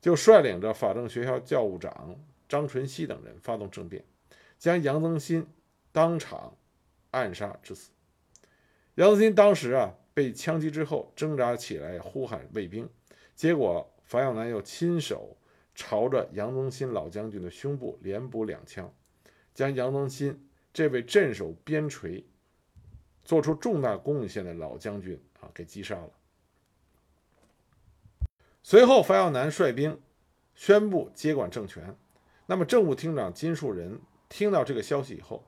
[0.00, 2.16] 就率领着法政学校教务长
[2.48, 4.04] 张纯熙等人发动政变，
[4.58, 5.44] 将杨增新
[5.90, 6.54] 当场
[7.10, 7.90] 暗杀致死。
[8.94, 12.88] 杨增新当时啊被枪击之后挣扎起来，呼喊卫兵，
[13.34, 15.36] 结果樊耀南又亲手
[15.74, 18.92] 朝着杨增新老将军的胸部连补两枪。
[19.52, 22.24] 将杨增新这位镇守边陲、
[23.24, 26.10] 做出重大贡献的老将军啊给击杀了。
[28.62, 30.00] 随后，樊耀南率兵
[30.54, 31.96] 宣布接管政权。
[32.46, 35.44] 那么，政务厅长金树人听到这个消息以后，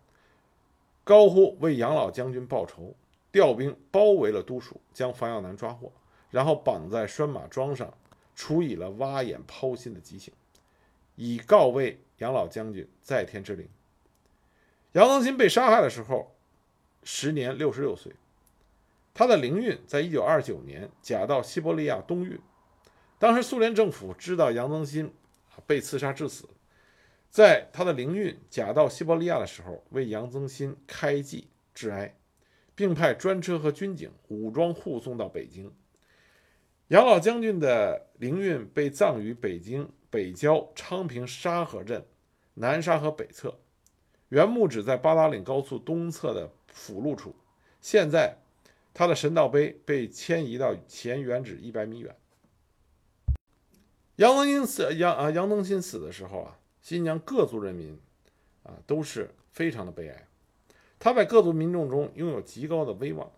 [1.04, 2.94] 高呼为杨老将军报仇，
[3.30, 5.92] 调兵包围了都署，将樊耀南抓获，
[6.30, 7.92] 然后绑在拴马桩上，
[8.34, 10.32] 处以了挖眼剖心的极刑，
[11.16, 13.68] 以告慰杨老将军在天之灵。
[14.92, 16.34] 杨增新被杀害的时候，
[17.02, 18.12] 时年六十六岁。
[19.14, 22.38] 他的灵运在一九二九年假到西伯利亚东运。
[23.18, 25.12] 当时苏联政府知道杨增新
[25.66, 26.48] 被刺杀致死，
[27.32, 32.14] 在他的灵运假到西伯利亚的时候，为杨增新开祭致哀，
[32.74, 35.72] 并派专车和军警武装护送到北京。
[36.88, 42.04] 杨老将军的灵运被葬于北京北郊昌平沙河镇
[42.52, 43.58] 南沙河北侧。
[44.28, 47.34] 原墓址在八达岭高速东侧的辅路处，
[47.80, 48.36] 现在
[48.92, 52.14] 他的神道碑被迁移到前原址一百米远。
[54.16, 57.98] 杨增新死，杨啊杨增新死的时候啊，新疆各族人民
[58.64, 60.28] 啊都是非常的悲哀。
[60.98, 63.32] 他在各族民众中拥有极高的威望，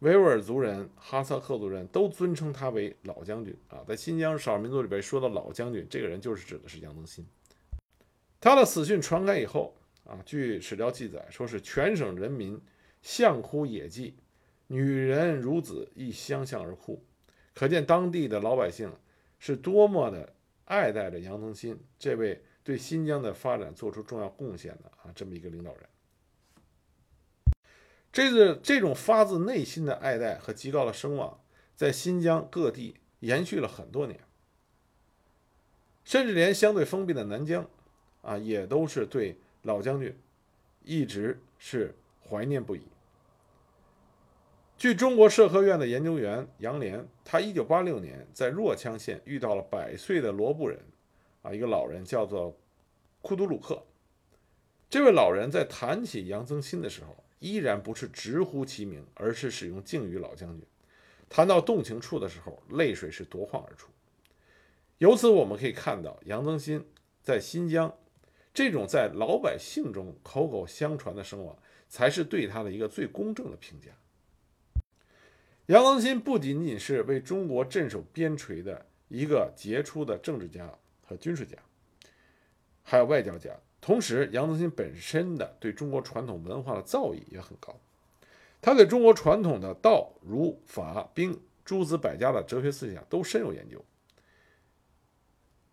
[0.00, 3.84] 维吾尔族人、哈萨克族人都尊称他为老将军啊。
[3.86, 7.24] 在新疆少数民族里边说到老将军，这个人就是指的是杨增新。
[8.40, 9.72] 他的死讯传开以后。
[10.08, 12.60] 啊，据史料记载，说是全省人民
[13.02, 14.14] 相哭野祭，
[14.68, 17.02] 女人孺子亦相向而哭，
[17.52, 18.88] 可见当地的老百姓
[19.40, 20.32] 是多么的
[20.66, 25.88] 爱戴着杨增新这位对新疆的发展做出重要贡献的啊这么一个领导人。
[28.10, 31.40] 这个这种发自内心的爱戴和极高的声望，
[31.76, 34.18] 在新疆各地延续了很多年，
[36.02, 37.70] 甚至连相对封闭的南疆
[38.22, 39.38] 啊，也都是对。
[39.62, 40.16] 老将军
[40.82, 41.94] 一直是
[42.28, 42.82] 怀念不已。
[44.78, 50.78] 据中国社科院的研究员杨连，他1986年在若羌县遇到了百岁的罗布人，
[51.46, 52.58] 啊，一个老人叫做
[53.22, 53.80] 库杜鲁克。
[54.90, 60.66] 这位老人在谈起杨增新的时候，依然不是直呼其名，而是使用敬语“老将军”。
[61.30, 63.92] 谈到动情处的时候，泪水是夺眶而出。
[64.98, 66.84] 由此我们可以看到，杨增新
[67.22, 67.96] 在新疆
[68.52, 71.56] 这种在老百姓中口口相传的声望，
[71.88, 73.92] 才是对他的一个最公正的评价。
[75.66, 80.72] 杨增新不仅仅是为中国镇守边陲的一个杰出的政治家
[81.06, 81.56] 和军事家，
[82.82, 83.50] 还有外交家。
[83.80, 87.78] 同时，杨增新本身的对中国传统文化的造诣也很高。
[88.60, 93.84] 他对中国传统的道、儒、法、兵诸子百家的哲学思想都深有研究，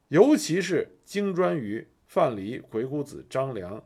[0.09, 3.83] 尤其是精专于范蠡、鬼谷子、张良、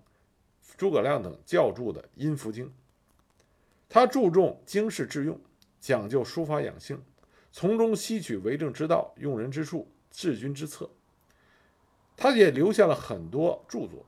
[0.76, 2.66] 诸葛亮等教著的《阴符经》。
[3.88, 5.40] 他注重经世致用。
[5.80, 7.02] 讲究书法养性，
[7.52, 10.90] 从中吸取为政之道、用人之术、治军之策。
[12.18, 14.04] 他也留下了很多著作，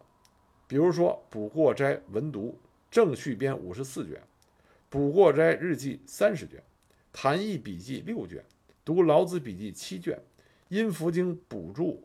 [0.67, 2.47] 比如说《补过斋文读》
[2.89, 4.17] 《正序编》五十四卷，
[4.89, 6.59] 《补过斋日记》三十卷，
[7.13, 8.39] 《谈艺笔记》六卷，
[8.83, 10.17] 《读老子笔记》七卷，
[10.69, 12.03] 《阴符经》补注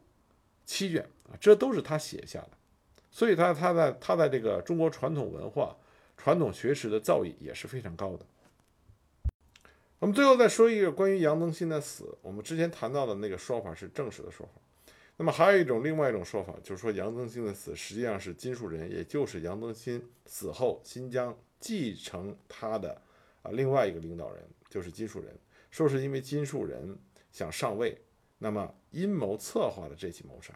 [0.67, 2.51] 七卷啊，这都是他写下的。
[3.11, 5.75] 所以，他他在他在这个中国传统文化、
[6.19, 8.27] 传统学识的造诣也是非常高的。
[10.01, 12.19] 我们最后再说一个关于杨增新的死。
[12.21, 14.61] 我们之前谈到的那个说法是正史的说法。
[15.17, 23.01] 那么还有一种另外一种说法，就是说杨增新的死实际上是金树人，也就是杨增新死后新疆继承他的
[23.43, 25.33] 啊另外一个领导人，就是金树人，
[25.71, 26.99] 说是因为金树人
[27.31, 27.97] 想上位，
[28.39, 30.53] 那么阴谋策划了这起谋杀。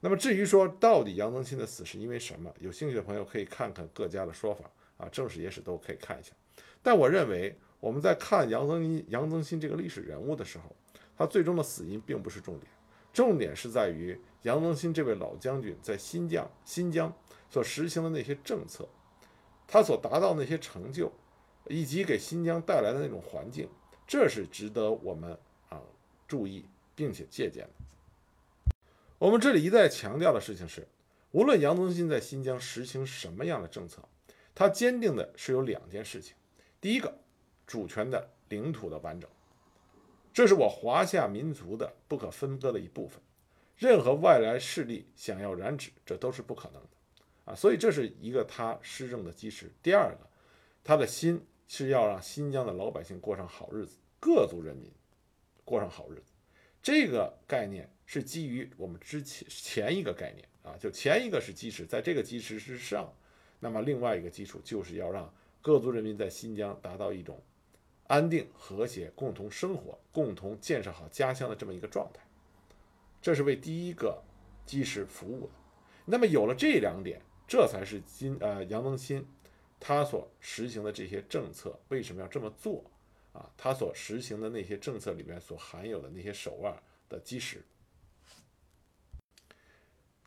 [0.00, 6.32] 那么至于说到底杨增新的死是因为什么，有兴趣的朋友可以看看各家的说法啊，正史野史都可以看一下。
[6.82, 7.56] 但我认为。
[7.78, 10.74] 我们在看杨增新、杨增新这个历史人物的时候，
[11.16, 12.66] 他最终的死因并不是重点，
[13.16, 17.10] 重点是在于杨增新这位老将军在新疆、新疆
[17.48, 18.86] 所实行的那些政策，
[19.66, 21.10] 他所达到那些成就，
[21.66, 23.66] 以及给新疆带来的那种环境，
[24.06, 25.32] 这是值得我们
[25.70, 25.80] 啊
[26.28, 28.74] 注意并且借鉴的。
[29.16, 30.86] 我们这里一再强调的事情是，
[31.30, 34.02] 无论杨增新在新疆实行什么样的政策，
[34.54, 36.34] 他坚定的是有两件事情，
[36.82, 37.16] 第一个。
[37.66, 39.28] 主权的领土的完整，
[40.36, 43.18] 这是我华夏民族的不可分割的一部分。
[43.78, 46.88] 任何外来势力想要染指，这都是不可能的
[47.46, 47.54] 啊！
[47.54, 49.72] 所以这是一个他施政的基石。
[49.82, 50.28] 第二个，
[50.84, 54.92] 他的心是要让新疆的老百姓过上好日子，各族人民
[55.64, 56.34] 过上好日子。
[56.82, 63.10] 这个概念是基于我们之前前一个概念啊，就前一个是基石，在这个基石之上，
[63.58, 67.42] 那么另外一个基础就是要让各族人民在新疆达到一种。
[68.08, 72.20] 安定和谐，共同生活，共同建设好家乡的这么一个状态，
[73.20, 74.22] 这是为第一个
[74.64, 75.52] 基石服务的。
[76.04, 79.26] 那么有了这两点，这才是金呃杨增新
[79.80, 82.84] 他所实行的这些政策为什么要这么做
[83.32, 83.50] 啊？
[83.56, 87.62] 他所实行的那些政策里面所含有的那些手腕的基石。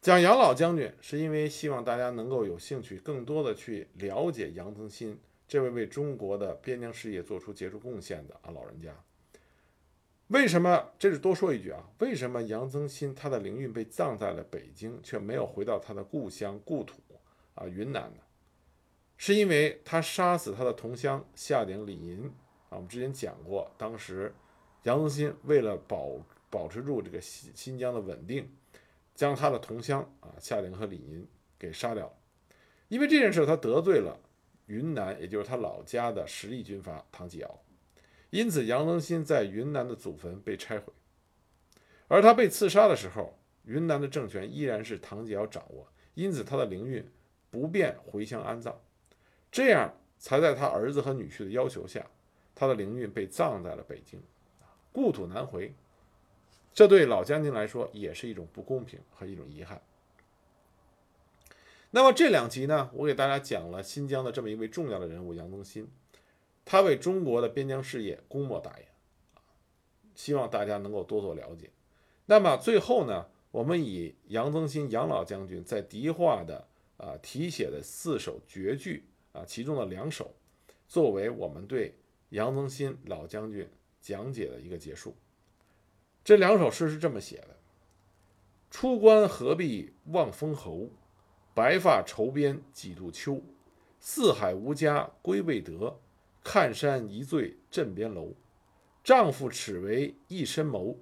[0.01, 5.19] 讲杨老将军，是因为希望大家能够有兴趣，更多的去了解杨增新。
[5.49, 8.95] 这位为中国的边疆事业做出杰出贡献的啊老人家，
[10.27, 10.91] 为什么？
[10.99, 17.01] 这是多说一句啊，为什么杨增新他的灵柩被葬在了北京，却没有回到他的故乡故土
[17.55, 18.21] 啊云南呢？
[19.17, 22.27] 是因为他杀死他的同乡夏鼎李银
[22.69, 22.77] 啊。
[22.77, 24.31] 我们之前讲过，当时
[24.83, 26.11] 杨增新为了保
[26.51, 28.47] 保持住这个新新疆的稳定，
[29.15, 31.27] 将他的同乡啊夏鼎和李银
[31.57, 32.13] 给杀掉了。
[32.87, 34.19] 因为这件事，他得罪了。
[34.69, 37.59] 云南，也就是他老家的实力军阀唐继尧，
[38.29, 40.93] 因此杨增新在云南的祖坟被拆毁。
[42.07, 47.03] 而他被刺杀的时候，云南的政权依然是唐继尧掌握，因此他的灵运
[47.49, 48.79] 不便回乡安葬，
[49.51, 52.05] 这样才在他儿子和女婿的要求下，
[52.53, 54.21] 他的灵运被葬在了北京，
[54.91, 55.73] 故土难回。
[56.71, 59.81] 这对老将军来说也是一种不公平和一种遗憾。
[61.91, 65.89] 那么这两集呢，我给大家讲了新疆的这么一位重要的人物杨增新，
[66.63, 68.87] 他为中国的边疆事业功莫大焉，
[70.13, 71.71] 希望大家能够多多了解。
[72.27, 76.67] 那么最后呢，我们以杨增新杨老将军在迪化的
[76.97, 80.35] 啊题写的四首绝句啊，其中的两首，
[80.87, 81.95] 作为我们对
[82.29, 83.67] 杨增新老将军
[83.99, 85.15] 讲解的一个结束。
[86.23, 87.57] 这两首诗是这么写的：
[88.69, 90.91] 出关何必望封侯。
[91.53, 93.41] 白发愁边几度秋，
[93.99, 95.99] 四海无家归未得。
[96.43, 98.33] 看山一醉镇边楼。
[99.03, 100.97] 丈夫耻为一身谋，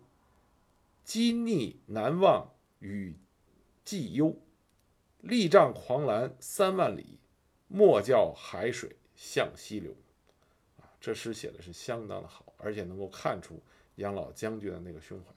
[1.03, 3.15] 积逆难忘与
[3.83, 4.35] 既忧。
[5.21, 7.19] 力仗狂澜三万里，
[7.67, 9.95] 莫教海水向西流。
[10.79, 13.61] 啊，这诗写的是相当的好，而且能够看出
[13.95, 15.36] 杨老将军的那个胸怀。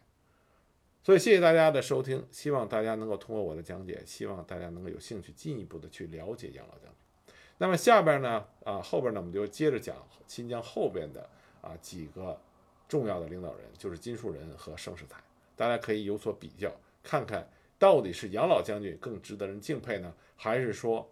[1.03, 7.35] 所以，谢谢大家的收听，希望大家能够通过我的讲解，希望大家能够有兴趣进一步的去了解杨老将军。
[7.57, 9.97] 那么下边呢，啊后边呢，我们就接着讲
[10.27, 11.29] 新疆后边的
[11.63, 12.39] 啊几个
[12.87, 15.17] 重要的领导人，就是金树人和盛世才，
[15.57, 16.71] 大家可以有所比较，
[17.03, 17.49] 看看
[17.79, 21.11] 到底是杨老将军更值得人敬佩呢，还是说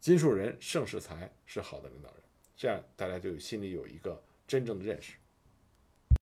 [0.00, 2.20] 金树人、盛世才是好的领导人？
[2.56, 5.14] 这样大家就心里有一个真正的认识。